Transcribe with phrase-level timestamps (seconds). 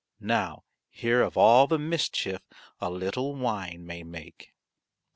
[0.19, 2.41] Now hear of all the mischief
[2.79, 4.51] a little wine may make.